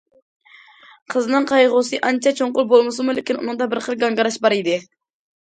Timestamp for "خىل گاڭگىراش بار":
3.91-4.59